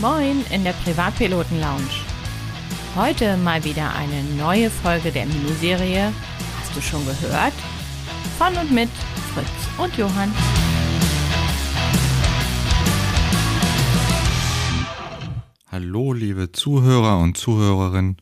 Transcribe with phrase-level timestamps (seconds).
[0.00, 1.90] Moin in der Privatpiloten-Lounge.
[2.96, 6.10] Heute mal wieder eine neue Folge der Miniserie
[6.58, 7.52] Hast du schon gehört?
[8.38, 8.88] Von und mit
[9.34, 10.32] Fritz und Johann.
[15.70, 18.16] Hallo, liebe Zuhörer und Zuhörerinnen.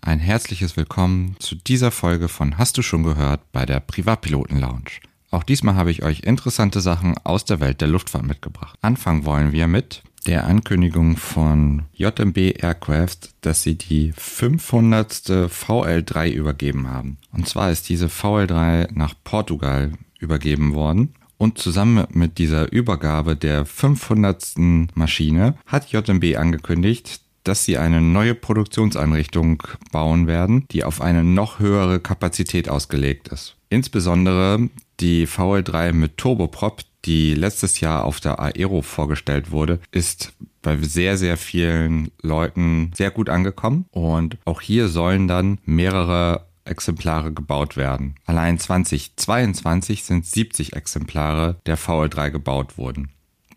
[0.00, 4.90] Ein herzliches Willkommen zu dieser Folge von Hast du schon gehört bei der Privatpiloten Lounge.
[5.30, 8.76] Auch diesmal habe ich euch interessante Sachen aus der Welt der Luftfahrt mitgebracht.
[8.82, 15.12] Anfangen wollen wir mit der Ankündigung von JMB Aircraft, dass sie die 500.
[15.12, 17.18] VL3 übergeben haben.
[17.32, 21.14] Und zwar ist diese VL3 nach Portugal übergeben worden.
[21.38, 24.54] Und zusammen mit dieser Übergabe der 500.
[24.94, 31.58] Maschine hat JMB angekündigt, dass sie eine neue Produktionseinrichtung bauen werden, die auf eine noch
[31.58, 33.56] höhere Kapazität ausgelegt ist.
[33.68, 34.68] Insbesondere
[35.00, 41.18] die VL3 mit Turboprop, die letztes Jahr auf der Aero vorgestellt wurde, ist bei sehr,
[41.18, 43.86] sehr vielen Leuten sehr gut angekommen.
[43.90, 48.14] Und auch hier sollen dann mehrere Exemplare gebaut werden.
[48.24, 53.10] Allein 2022 sind 70 Exemplare der VL3 gebaut worden.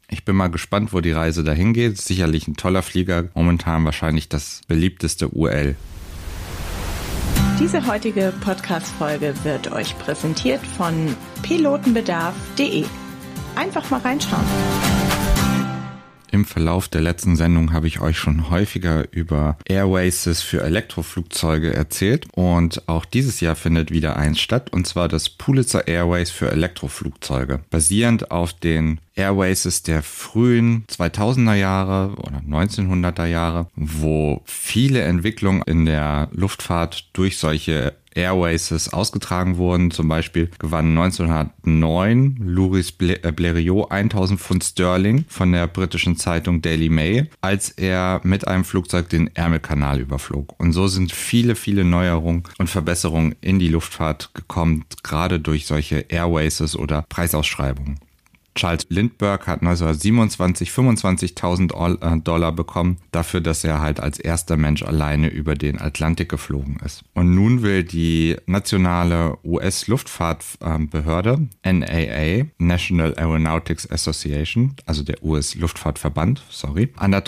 [0.09, 1.99] Ich bin mal gespannt, wo die Reise dahin geht.
[1.99, 5.75] Sicherlich ein toller Flieger, momentan wahrscheinlich das beliebteste UL.
[7.59, 12.85] Diese heutige Podcast-Folge wird euch präsentiert von pilotenbedarf.de.
[13.55, 14.45] Einfach mal reinschauen.
[16.35, 22.27] Im Verlauf der letzten Sendung habe ich euch schon häufiger über Airways für Elektroflugzeuge erzählt
[22.33, 27.61] und auch dieses Jahr findet wieder eins statt und zwar das Pulitzer Airways für Elektroflugzeuge.
[27.69, 35.85] Basierend auf den Airways der frühen 2000er Jahre oder 1900er Jahre, wo viele Entwicklungen in
[35.85, 39.91] der Luftfahrt durch solche Airways ausgetragen wurden.
[39.91, 46.89] Zum Beispiel gewann 1909 Louis äh, Blériot 1000 Pfund Sterling von der britischen Zeitung Daily
[46.89, 50.55] Mail, als er mit einem Flugzeug den Ärmelkanal überflog.
[50.59, 56.05] Und so sind viele, viele Neuerungen und Verbesserungen in die Luftfahrt gekommen, gerade durch solche
[56.09, 57.99] Airways oder Preisausschreibungen.
[58.55, 64.81] Charles Lindbergh hat 1927 25.000 äh, Dollar bekommen dafür, dass er halt als erster Mensch
[64.81, 67.03] alleine über den Atlantik geflogen ist.
[67.13, 77.11] Und nun will die nationale US-Luftfahrtbehörde NAA, National Aeronautics Association, also der US-Luftfahrtverband, sorry, an
[77.11, 77.25] der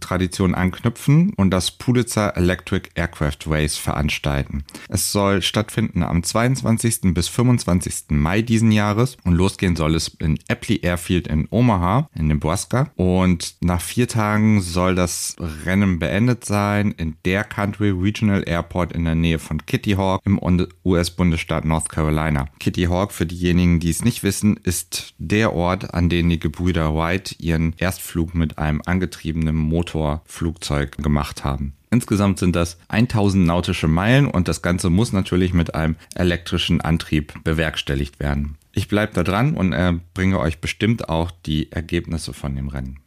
[0.00, 4.64] Tradition anknüpfen und das Pulitzer Electric Aircraft Race veranstalten.
[4.88, 7.14] Es soll stattfinden am 22.
[7.14, 8.06] bis 25.
[8.08, 12.90] Mai diesen Jahres und losgehen soll es in Apple Ripley Airfield in Omaha in Nebraska.
[12.96, 19.04] Und nach vier Tagen soll das Rennen beendet sein in der Country Regional Airport in
[19.04, 20.40] der Nähe von Kitty Hawk im
[20.84, 22.46] US-Bundesstaat North Carolina.
[22.60, 26.94] Kitty Hawk, für diejenigen, die es nicht wissen, ist der Ort, an dem die Gebrüder
[26.94, 31.74] White ihren Erstflug mit einem angetriebenen Motorflugzeug gemacht haben.
[31.90, 37.34] Insgesamt sind das 1000 nautische Meilen und das Ganze muss natürlich mit einem elektrischen Antrieb
[37.44, 38.56] bewerkstelligt werden.
[38.74, 42.98] Ich bleibe da dran und äh, bringe euch bestimmt auch die Ergebnisse von dem Rennen.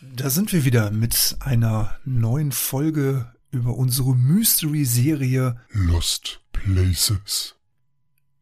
[0.00, 7.56] Da sind wir wieder mit einer neuen Folge über unsere Mystery-Serie Lost Places.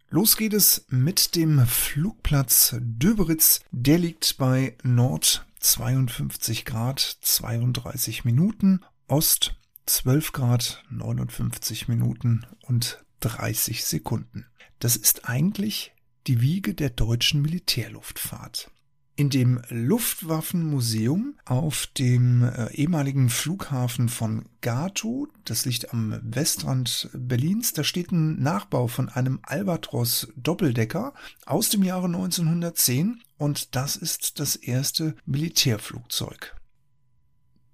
[0.09, 3.61] Los geht es mit dem Flugplatz Döberitz.
[3.71, 9.55] Der liegt bei Nord 52 Grad 32 Minuten, Ost
[9.87, 14.47] 12 Grad 59 Minuten und 30 Sekunden.
[14.79, 15.93] Das ist eigentlich
[16.27, 18.71] die Wiege der deutschen Militärluftfahrt.
[19.19, 27.73] In dem Luftwaffenmuseum auf dem äh, ehemaligen Flughafen von Gato, das liegt am Westrand Berlins,
[27.73, 31.15] da steht ein Nachbau von einem Albatros Doppeldecker
[31.47, 36.55] aus dem Jahre 1910 und das ist das erste Militärflugzeug.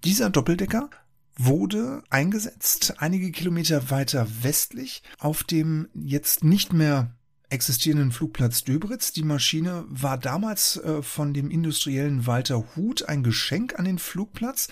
[0.05, 0.91] Dieser Doppeldecker
[1.35, 7.17] wurde eingesetzt einige Kilometer weiter westlich auf dem jetzt nicht mehr
[7.53, 9.13] existierenden Flugplatz Döberitz.
[9.13, 14.69] Die Maschine war damals äh, von dem industriellen Walter Huth ein Geschenk an den Flugplatz,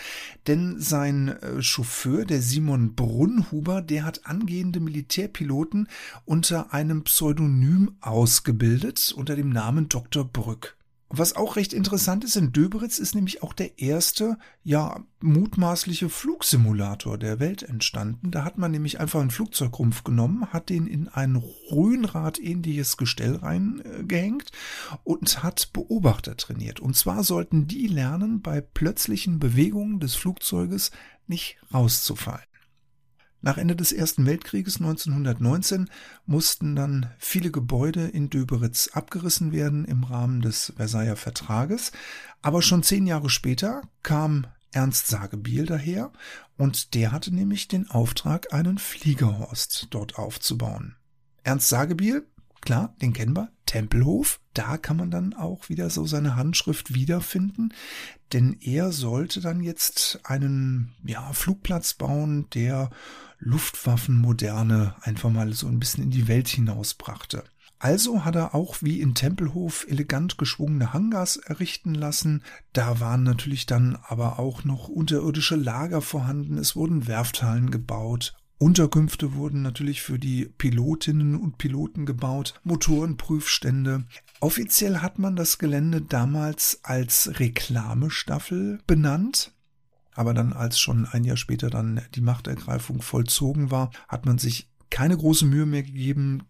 [0.47, 5.89] denn sein äh, Chauffeur, der Simon Brunnhuber, der hat angehende Militärpiloten
[6.25, 10.25] unter einem Pseudonym ausgebildet, unter dem Namen Dr.
[10.25, 10.77] Brück.
[11.13, 17.19] Was auch recht interessant ist, in Döberitz ist nämlich auch der erste, ja, mutmaßliche Flugsimulator
[17.19, 18.31] der Welt entstanden.
[18.31, 21.43] Da hat man nämlich einfach einen Flugzeugrumpf genommen, hat den in ein
[21.73, 24.53] Röhnrad-ähnliches Gestell reingehängt
[25.03, 26.79] und hat Beobachter trainiert.
[26.79, 30.93] Und zwar sollten die lernen, bei plötzlichen Bewegungen des Flugzeuges
[31.27, 32.50] nicht rauszufallen.
[33.43, 35.89] Nach Ende des Ersten Weltkrieges 1919
[36.27, 41.93] mussten dann viele Gebäude in Döberitz abgerissen werden im Rahmen des Versailler Vertrages.
[42.43, 46.13] Aber schon zehn Jahre später kam Ernst Sagebiel daher
[46.59, 50.97] und der hatte nämlich den Auftrag, einen Fliegerhorst dort aufzubauen.
[51.43, 52.27] Ernst Sagebiel,
[52.61, 57.73] klar, den kennen wir, Tempelhof, da kann man dann auch wieder so seine Handschrift wiederfinden,
[58.33, 62.91] denn er sollte dann jetzt einen ja, Flugplatz bauen, der
[63.39, 67.45] Luftwaffenmoderne einfach mal so ein bisschen in die Welt hinausbrachte.
[67.79, 72.43] Also hat er auch wie in Tempelhof elegant geschwungene Hangars errichten lassen.
[72.75, 76.59] Da waren natürlich dann aber auch noch unterirdische Lager vorhanden.
[76.59, 78.35] Es wurden Werfthallen gebaut.
[78.63, 84.05] Unterkünfte wurden natürlich für die Pilotinnen und Piloten gebaut, Motorenprüfstände.
[84.41, 89.55] Offiziell hat man das Gelände damals als Reklamestaffel benannt.
[90.13, 94.71] Aber dann, als schon ein Jahr später dann die Machtergreifung vollzogen war, hat man sich
[94.91, 96.43] keine große Mühe mehr gegeben,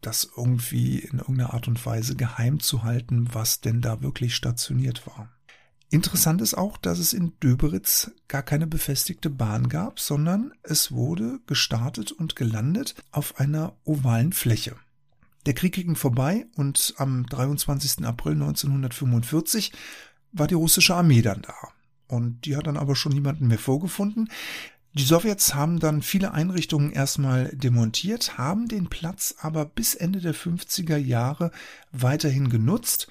[0.00, 5.06] das irgendwie in irgendeiner Art und Weise geheim zu halten, was denn da wirklich stationiert
[5.06, 5.37] war.
[5.90, 11.40] Interessant ist auch, dass es in Döberitz gar keine befestigte Bahn gab, sondern es wurde
[11.46, 14.76] gestartet und gelandet auf einer ovalen Fläche.
[15.46, 18.04] Der Krieg ging vorbei und am 23.
[18.04, 19.72] April 1945
[20.32, 21.54] war die russische Armee dann da.
[22.06, 24.28] Und die hat dann aber schon niemanden mehr vorgefunden.
[24.94, 30.34] Die Sowjets haben dann viele Einrichtungen erstmal demontiert, haben den Platz aber bis Ende der
[30.34, 31.50] 50er Jahre
[31.92, 33.08] weiterhin genutzt.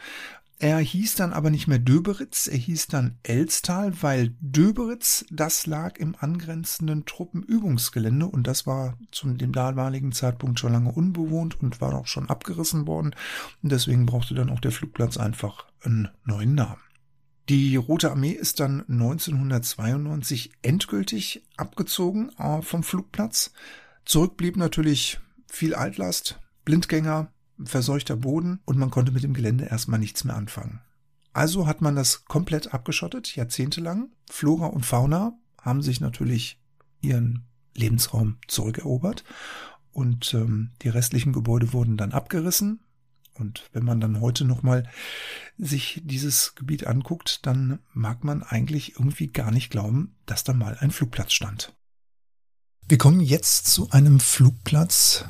[0.60, 5.98] Er hieß dann aber nicht mehr Döberitz, er hieß dann Elstal, weil Döberitz, das lag
[5.98, 11.94] im angrenzenden Truppenübungsgelände und das war zu dem damaligen Zeitpunkt schon lange unbewohnt und war
[11.94, 13.14] auch schon abgerissen worden.
[13.62, 16.82] Und deswegen brauchte dann auch der Flugplatz einfach einen neuen Namen.
[17.50, 23.54] Die Rote Armee ist dann 1992 endgültig abgezogen äh, vom Flugplatz.
[24.06, 27.32] Zurück blieb natürlich viel Altlast, Blindgänger,
[27.64, 30.82] verseuchter Boden und man konnte mit dem Gelände erstmal nichts mehr anfangen.
[31.34, 34.10] Also hat man das komplett abgeschottet, jahrzehntelang.
[34.30, 36.60] Flora und Fauna haben sich natürlich
[37.02, 37.46] ihren
[37.76, 39.24] Lebensraum zurückerobert
[39.92, 42.80] und ähm, die restlichen Gebäude wurden dann abgerissen,
[43.40, 44.90] und wenn man dann heute nochmal
[45.58, 50.78] sich dieses Gebiet anguckt, dann mag man eigentlich irgendwie gar nicht glauben, dass da mal
[50.80, 51.74] ein Flugplatz stand.
[52.88, 55.26] Wir kommen jetzt zu einem Flugplatz,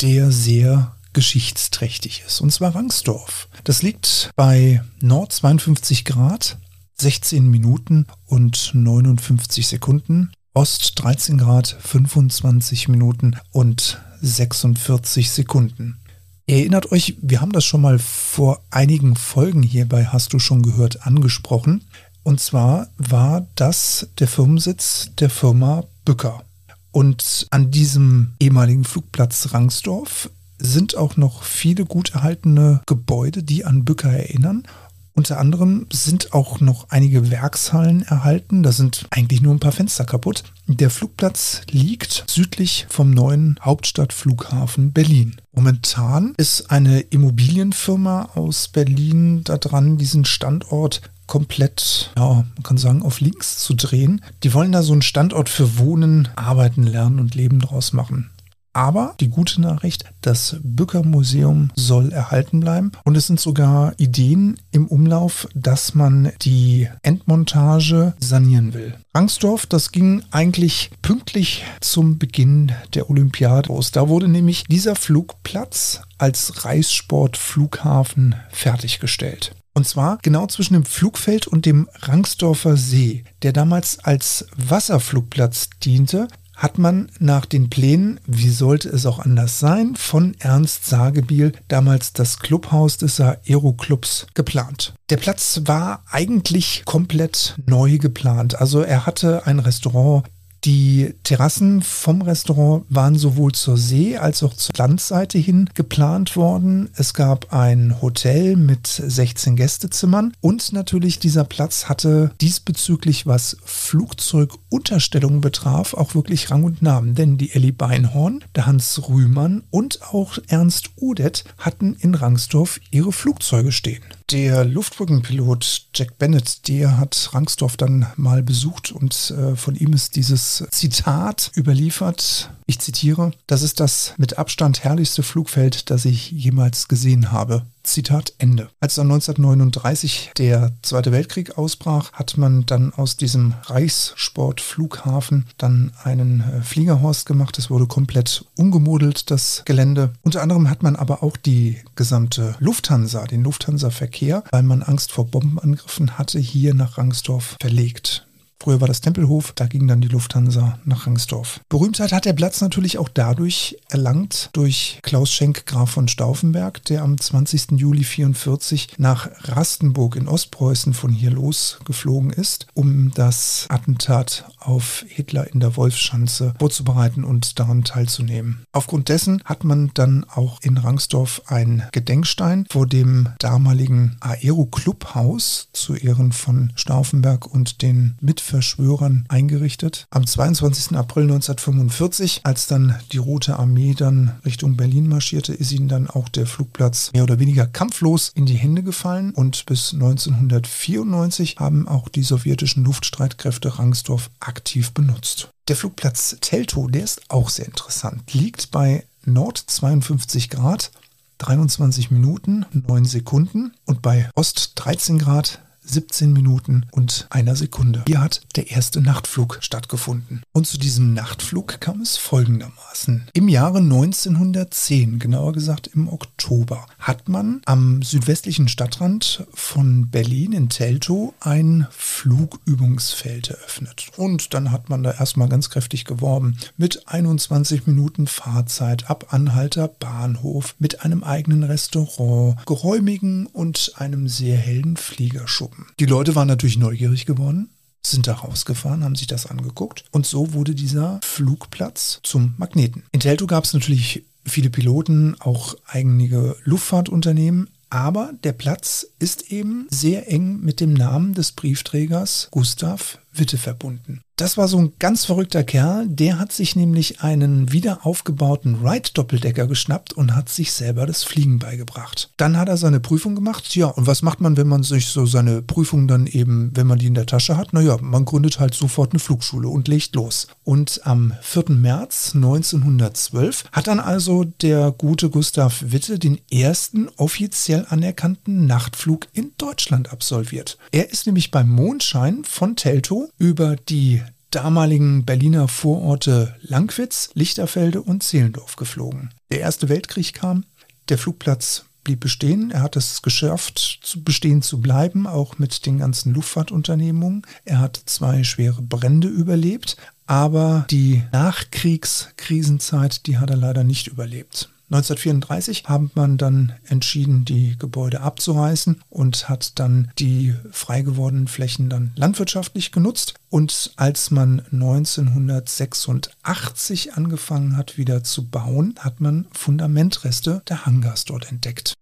[0.00, 3.48] der sehr geschichtsträchtig ist, und zwar Rangsdorf.
[3.64, 6.58] Das liegt bei Nord 52 Grad,
[6.98, 16.00] 16 Minuten und 59 Sekunden, Ost 13 Grad, 25 Minuten und 46 Sekunden.
[16.46, 20.40] Ihr erinnert euch, wir haben das schon mal vor einigen Folgen hier bei Hast du
[20.40, 21.84] schon gehört angesprochen.
[22.24, 26.42] Und zwar war das der Firmensitz der Firma Bücker.
[26.90, 30.28] Und an diesem ehemaligen Flugplatz Rangsdorf
[30.60, 34.64] sind auch noch viele gut erhaltene Gebäude, die an Bücker erinnern.
[35.12, 38.62] Unter anderem sind auch noch einige Werkshallen erhalten.
[38.62, 40.44] Da sind eigentlich nur ein paar Fenster kaputt.
[40.66, 45.36] Der Flugplatz liegt südlich vom neuen Hauptstadtflughafen Berlin.
[45.52, 53.20] Momentan ist eine Immobilienfirma aus Berlin daran, diesen Standort komplett, ja, man kann sagen, auf
[53.20, 54.24] links zu drehen.
[54.42, 58.30] Die wollen da so einen Standort für Wohnen, Arbeiten, Lernen und Leben draus machen.
[58.72, 64.60] Aber die gute Nachricht, das Bücker Museum soll erhalten bleiben und es sind sogar Ideen
[64.70, 68.94] im Umlauf, dass man die Endmontage sanieren will.
[69.14, 73.90] Rangsdorf, das ging eigentlich pünktlich zum Beginn der Olympiade aus.
[73.90, 79.52] Da wurde nämlich dieser Flugplatz als Reichssportflughafen fertiggestellt.
[79.72, 86.28] Und zwar genau zwischen dem Flugfeld und dem Rangsdorfer See, der damals als Wasserflugplatz diente,
[86.60, 92.12] hat man nach den Plänen, wie sollte es auch anders sein, von Ernst Sagebiel damals
[92.12, 94.92] das Clubhaus des Aeroclubs geplant.
[95.08, 98.60] Der Platz war eigentlich komplett neu geplant.
[98.60, 100.24] Also er hatte ein Restaurant
[100.64, 106.90] die Terrassen vom Restaurant waren sowohl zur See als auch zur Landseite hin geplant worden.
[106.94, 115.40] Es gab ein Hotel mit 16 Gästezimmern und natürlich dieser Platz hatte diesbezüglich, was Flugzeugunterstellungen
[115.40, 117.14] betraf, auch wirklich Rang und Namen.
[117.14, 123.12] Denn die Ellie Beinhorn, der Hans Rühmann und auch Ernst Udet hatten in Rangsdorf ihre
[123.12, 124.02] Flugzeuge stehen.
[124.30, 130.14] Der Luftbrückenpilot Jack Bennett, der hat Rangsdorf dann mal besucht und äh, von ihm ist
[130.14, 132.48] dieses Zitat überliefert.
[132.66, 137.66] Ich zitiere, das ist das mit Abstand herrlichste Flugfeld, das ich jemals gesehen habe.
[137.82, 138.68] Zitat Ende.
[138.80, 146.40] Als dann 1939 der Zweite Weltkrieg ausbrach, hat man dann aus diesem Reichssportflughafen dann einen
[146.40, 147.58] äh, Fliegerhorst gemacht.
[147.58, 150.12] Es wurde komplett umgemodelt, das Gelände.
[150.22, 155.26] Unter anderem hat man aber auch die gesamte Lufthansa, den Lufthansa-Verkehr, weil man Angst vor
[155.26, 158.26] Bombenangriffen hatte, hier nach Rangsdorf verlegt.
[158.62, 161.60] Früher war das Tempelhof, da ging dann die Lufthansa nach Rangsdorf.
[161.70, 167.02] Berühmtheit hat der Platz natürlich auch dadurch erlangt, durch Klaus Schenk Graf von Stauffenberg, der
[167.02, 167.72] am 20.
[167.72, 175.50] Juli 44 nach Rastenburg in Ostpreußen von hier losgeflogen ist, um das Attentat auf Hitler
[175.50, 178.66] in der Wolfschanze vorzubereiten und daran teilzunehmen.
[178.72, 185.68] Aufgrund dessen hat man dann auch in Rangsdorf ein Gedenkstein vor dem damaligen Aero Clubhaus
[185.72, 188.16] zu Ehren von Stauffenberg und den
[188.50, 190.06] Mitverschwörern eingerichtet.
[190.10, 190.96] Am 22.
[190.96, 196.28] April 1945, als dann die Rote Armee dann Richtung Berlin marschierte, ist ihnen dann auch
[196.28, 202.08] der Flugplatz mehr oder weniger kampflos in die Hände gefallen und bis 1994 haben auch
[202.08, 205.48] die sowjetischen Luftstreitkräfte Rangsdorf aktiv benutzt.
[205.68, 210.90] Der Flugplatz Teltow, der ist auch sehr interessant, liegt bei Nord 52 Grad
[211.38, 218.04] 23 Minuten 9 Sekunden und bei Ost 13 Grad 17 Minuten und einer Sekunde.
[218.06, 220.42] Hier hat der erste Nachtflug stattgefunden.
[220.52, 223.28] Und zu diesem Nachtflug kam es folgendermaßen.
[223.32, 230.68] Im Jahre 1910, genauer gesagt im Oktober, hat man am südwestlichen Stadtrand von Berlin in
[230.68, 234.10] Teltow ein Flugübungsfeld eröffnet.
[234.16, 239.88] Und dann hat man da erstmal ganz kräftig geworben mit 21 Minuten Fahrzeit ab Anhalter
[239.88, 245.79] Bahnhof, mit einem eigenen Restaurant, geräumigen und einem sehr hellen Fliegerschuppen.
[245.98, 247.70] Die Leute waren natürlich neugierig geworden,
[248.04, 253.04] sind da rausgefahren, haben sich das angeguckt und so wurde dieser Flugplatz zum Magneten.
[253.12, 259.86] In Teltow gab es natürlich viele Piloten, auch einige Luftfahrtunternehmen, aber der Platz ist eben
[259.90, 264.20] sehr eng mit dem Namen des Briefträgers Gustav Witte verbunden.
[264.40, 269.66] Das war so ein ganz verrückter Kerl, der hat sich nämlich einen wieder aufgebauten Wright-Doppeldecker
[269.66, 272.30] geschnappt und hat sich selber das Fliegen beigebracht.
[272.38, 273.76] Dann hat er seine Prüfung gemacht.
[273.76, 276.98] Ja, und was macht man, wenn man sich so seine Prüfung dann eben, wenn man
[276.98, 277.74] die in der Tasche hat?
[277.74, 280.46] Naja, man gründet halt sofort eine Flugschule und legt los.
[280.64, 281.64] Und am 4.
[281.68, 289.52] März 1912 hat dann also der gute Gustav Witte den ersten offiziell anerkannten Nachtflug in
[289.58, 290.78] Deutschland absolviert.
[290.92, 298.22] Er ist nämlich beim Mondschein von Teltow über die damaligen Berliner Vororte Langwitz, Lichterfelde und
[298.22, 299.30] Zehlendorf geflogen.
[299.50, 300.64] Der Erste Weltkrieg kam,
[301.08, 302.70] der Flugplatz blieb bestehen.
[302.70, 307.42] Er hat es geschafft, zu bestehen zu bleiben, auch mit den ganzen Luftfahrtunternehmungen.
[307.64, 309.96] Er hat zwei schwere Brände überlebt,
[310.26, 314.70] aber die Nachkriegskrisenzeit, die hat er leider nicht überlebt.
[314.90, 321.88] 1934 hat man dann entschieden, die Gebäude abzureißen und hat dann die frei gewordenen Flächen
[321.88, 323.34] dann landwirtschaftlich genutzt.
[323.50, 331.52] Und als man 1986 angefangen hat, wieder zu bauen, hat man Fundamentreste der Hangars dort
[331.52, 331.94] entdeckt.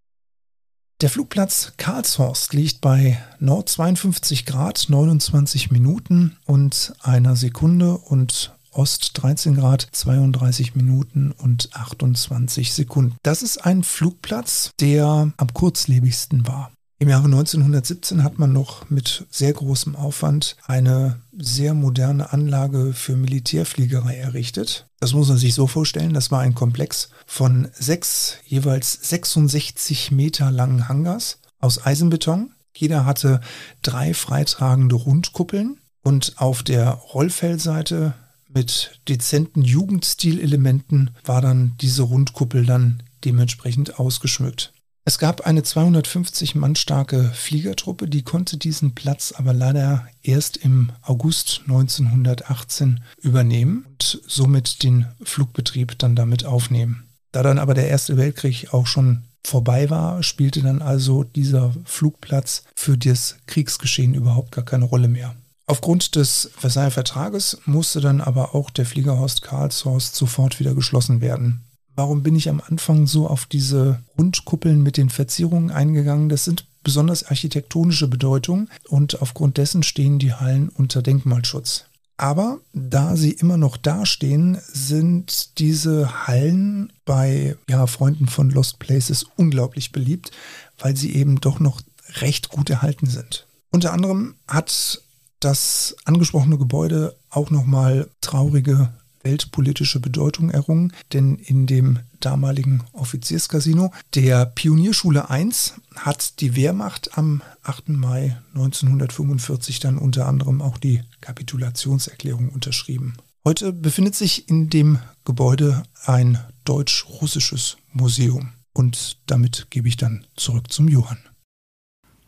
[1.02, 9.10] Der Flugplatz Karlshorst liegt bei Nord 52 Grad 29 Minuten und einer Sekunde und Ost
[9.14, 13.16] 13 Grad, 32 Minuten und 28 Sekunden.
[13.24, 16.70] Das ist ein Flugplatz, der am kurzlebigsten war.
[17.00, 23.16] Im Jahre 1917 hat man noch mit sehr großem Aufwand eine sehr moderne Anlage für
[23.16, 24.86] Militärfliegerei errichtet.
[25.00, 30.52] Das muss man sich so vorstellen, das war ein Komplex von sechs, jeweils 66 Meter
[30.52, 32.52] langen Hangars aus Eisenbeton.
[32.76, 33.40] Jeder hatte
[33.82, 38.14] drei freitragende Rundkuppeln und auf der Rollfellseite
[38.48, 44.72] mit dezenten Jugendstilelementen war dann diese Rundkuppel dann dementsprechend ausgeschmückt.
[45.04, 50.92] Es gab eine 250 Mann starke Fliegertruppe, die konnte diesen Platz aber leider erst im
[51.00, 57.04] August 1918 übernehmen und somit den Flugbetrieb dann damit aufnehmen.
[57.32, 62.64] Da dann aber der Erste Weltkrieg auch schon vorbei war, spielte dann also dieser Flugplatz
[62.74, 65.34] für das Kriegsgeschehen überhaupt gar keine Rolle mehr.
[65.68, 71.60] Aufgrund des Versailler Vertrages musste dann aber auch der Fliegerhorst Karlshorst sofort wieder geschlossen werden.
[71.94, 76.30] Warum bin ich am Anfang so auf diese Rundkuppeln mit den Verzierungen eingegangen?
[76.30, 81.84] Das sind besonders architektonische Bedeutung und aufgrund dessen stehen die Hallen unter Denkmalschutz.
[82.16, 89.26] Aber da sie immer noch dastehen, sind diese Hallen bei ja, Freunden von Lost Places
[89.36, 90.30] unglaublich beliebt,
[90.78, 91.82] weil sie eben doch noch
[92.20, 93.46] recht gut erhalten sind.
[93.70, 95.02] Unter anderem hat
[95.40, 98.92] das angesprochene Gebäude auch nochmal traurige
[99.22, 107.42] weltpolitische Bedeutung errungen, denn in dem damaligen Offizierscasino der Pionierschule 1 hat die Wehrmacht am
[107.62, 107.90] 8.
[107.90, 113.14] Mai 1945 dann unter anderem auch die Kapitulationserklärung unterschrieben.
[113.44, 120.72] Heute befindet sich in dem Gebäude ein deutsch-russisches Museum und damit gebe ich dann zurück
[120.72, 121.18] zum Johann.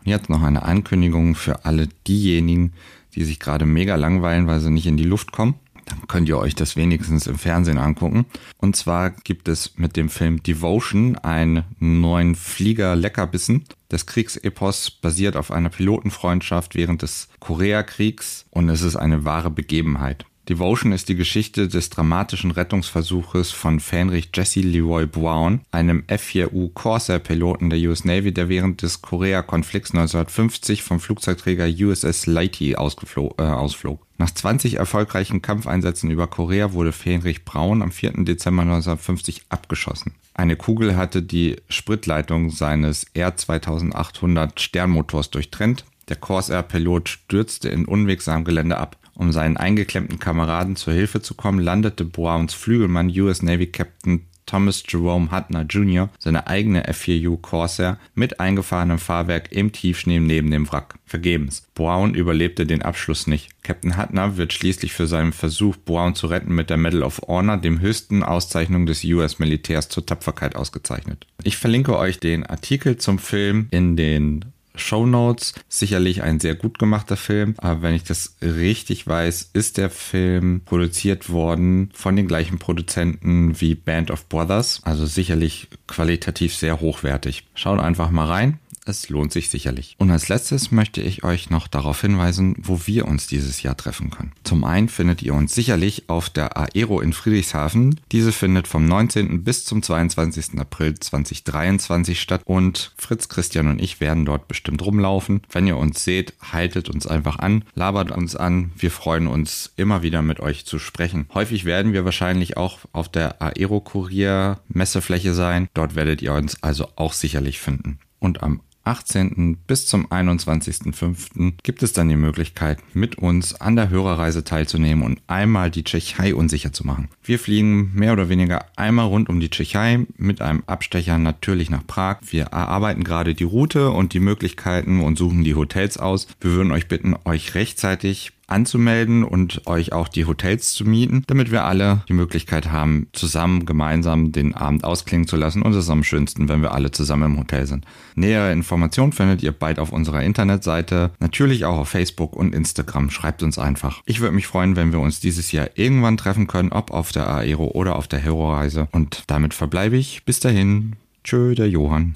[0.04, 2.72] Jetzt noch eine Ankündigung für alle diejenigen,
[3.14, 5.54] die sich gerade mega langweilen, weil sie nicht in die Luft kommen.
[5.86, 8.26] Dann könnt ihr euch das wenigstens im Fernsehen angucken.
[8.58, 13.64] Und zwar gibt es mit dem Film Devotion einen neuen Flieger-Leckerbissen.
[13.88, 20.26] Das Kriegsepos basiert auf einer Pilotenfreundschaft während des Koreakriegs und es ist eine wahre Begebenheit.
[20.50, 27.70] Devotion ist die Geschichte des dramatischen Rettungsversuches von Fähnrich Jesse Leroy Brown, einem F-4U Corsair-Piloten
[27.70, 34.04] der US Navy, der während des Korea-Konflikts 1950 vom Flugzeugträger USS Leighty äh, ausflog.
[34.18, 38.24] Nach 20 erfolgreichen Kampfeinsätzen über Korea wurde Fähnrich Braun am 4.
[38.24, 40.14] Dezember 1950 abgeschossen.
[40.34, 45.84] Eine Kugel hatte die Spritleitung seines R2800 Sternmotors durchtrennt.
[46.08, 48.96] Der Corsair-Pilot stürzte in unwegsamem Gelände ab.
[49.20, 54.82] Um seinen eingeklemmten Kameraden zur Hilfe zu kommen, landete Browns Flügelmann US Navy Captain Thomas
[54.88, 56.08] Jerome Hutner Jr.
[56.18, 60.94] seine eigene F4U Corsair mit eingefahrenem Fahrwerk im Tiefschnee neben dem Wrack.
[61.04, 61.66] Vergebens.
[61.74, 63.62] Brown überlebte den Abschluss nicht.
[63.62, 67.58] Captain Hutner wird schließlich für seinen Versuch, Brown zu retten, mit der Medal of Honor,
[67.58, 71.26] dem höchsten Auszeichnung des US-Militärs zur Tapferkeit ausgezeichnet.
[71.44, 75.54] Ich verlinke euch den Artikel zum Film in den Show Notes.
[75.68, 80.62] Sicherlich ein sehr gut gemachter Film, aber wenn ich das richtig weiß, ist der Film
[80.64, 84.80] produziert worden von den gleichen Produzenten wie Band of Brothers.
[84.84, 87.46] Also sicherlich qualitativ sehr hochwertig.
[87.54, 88.58] Schaut einfach mal rein.
[88.90, 89.94] Es lohnt sich sicherlich.
[89.98, 94.10] Und als letztes möchte ich euch noch darauf hinweisen, wo wir uns dieses Jahr treffen
[94.10, 94.32] können.
[94.42, 98.00] Zum einen findet ihr uns sicherlich auf der Aero in Friedrichshafen.
[98.10, 99.44] Diese findet vom 19.
[99.44, 100.58] bis zum 22.
[100.58, 105.42] April 2023 statt und Fritz, Christian und ich werden dort bestimmt rumlaufen.
[105.52, 108.72] Wenn ihr uns seht, haltet uns einfach an, labert uns an.
[108.76, 111.28] Wir freuen uns immer wieder mit euch zu sprechen.
[111.32, 115.68] Häufig werden wir wahrscheinlich auch auf der Aero Kurier Messefläche sein.
[115.74, 118.00] Dort werdet ihr uns also auch sicherlich finden.
[118.18, 119.58] Und am 18.
[119.66, 121.54] bis zum 21.05.
[121.62, 126.34] gibt es dann die Möglichkeit, mit uns an der Hörerreise teilzunehmen und einmal die Tschechei
[126.34, 127.08] unsicher zu machen.
[127.22, 131.86] Wir fliegen mehr oder weniger einmal rund um die Tschechei mit einem Abstecher natürlich nach
[131.86, 132.18] Prag.
[132.30, 136.26] Wir erarbeiten gerade die Route und die Möglichkeiten und suchen die Hotels aus.
[136.40, 141.50] Wir würden euch bitten, euch rechtzeitig anzumelden und euch auch die Hotels zu mieten, damit
[141.50, 145.62] wir alle die Möglichkeit haben, zusammen gemeinsam den Abend ausklingen zu lassen.
[145.62, 147.84] Und es ist am schönsten, wenn wir alle zusammen im Hotel sind.
[148.14, 153.10] Nähere Informationen findet ihr bald auf unserer Internetseite, natürlich auch auf Facebook und Instagram.
[153.10, 154.02] Schreibt uns einfach.
[154.06, 157.28] Ich würde mich freuen, wenn wir uns dieses Jahr irgendwann treffen können, ob auf der
[157.28, 158.88] Aero oder auf der Hero-Reise.
[158.92, 160.24] Und damit verbleibe ich.
[160.24, 160.96] Bis dahin.
[161.24, 162.12] Tschö, der Johann.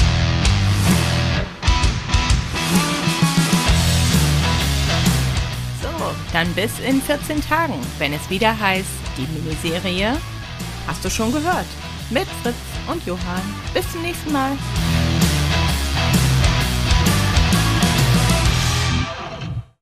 [6.45, 10.13] Dann bis in 14 Tagen, wenn es wieder heißt, die Miniserie
[10.87, 11.65] Hast du schon gehört?
[12.11, 12.55] Mit Fritz
[12.87, 13.55] und Johann.
[13.73, 14.53] Bis zum nächsten Mal.